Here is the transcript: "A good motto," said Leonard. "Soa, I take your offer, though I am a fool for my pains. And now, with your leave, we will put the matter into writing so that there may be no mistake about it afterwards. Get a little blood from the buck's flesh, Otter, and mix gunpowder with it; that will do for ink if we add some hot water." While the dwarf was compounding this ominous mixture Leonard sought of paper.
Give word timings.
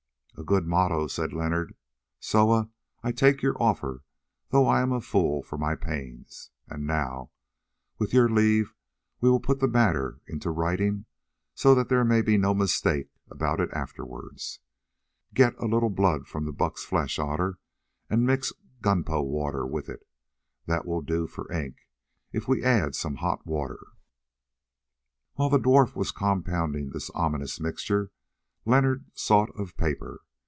"A 0.37 0.43
good 0.43 0.65
motto," 0.65 1.05
said 1.05 1.33
Leonard. 1.33 1.75
"Soa, 2.19 2.69
I 3.03 3.11
take 3.11 3.43
your 3.43 3.55
offer, 3.61 4.01
though 4.49 4.65
I 4.65 4.81
am 4.81 4.91
a 4.91 4.99
fool 4.99 5.43
for 5.43 5.55
my 5.55 5.75
pains. 5.75 6.49
And 6.67 6.87
now, 6.87 7.29
with 7.99 8.11
your 8.11 8.27
leave, 8.27 8.73
we 9.19 9.29
will 9.29 9.41
put 9.41 9.59
the 9.59 9.67
matter 9.67 10.19
into 10.25 10.49
writing 10.49 11.05
so 11.53 11.75
that 11.75 11.89
there 11.89 12.03
may 12.03 12.23
be 12.23 12.37
no 12.39 12.55
mistake 12.55 13.09
about 13.29 13.59
it 13.59 13.69
afterwards. 13.71 14.61
Get 15.31 15.53
a 15.59 15.67
little 15.67 15.91
blood 15.91 16.25
from 16.27 16.45
the 16.45 16.53
buck's 16.53 16.83
flesh, 16.85 17.19
Otter, 17.19 17.59
and 18.09 18.25
mix 18.25 18.51
gunpowder 18.81 19.67
with 19.67 19.89
it; 19.89 20.07
that 20.65 20.87
will 20.87 21.03
do 21.03 21.27
for 21.27 21.51
ink 21.51 21.87
if 22.31 22.47
we 22.47 22.63
add 22.63 22.95
some 22.95 23.17
hot 23.17 23.45
water." 23.45 23.85
While 25.33 25.49
the 25.49 25.59
dwarf 25.59 25.95
was 25.95 26.11
compounding 26.11 26.89
this 26.89 27.11
ominous 27.11 27.59
mixture 27.59 28.09
Leonard 28.65 29.05
sought 29.13 29.49
of 29.55 29.77
paper. 29.77 30.21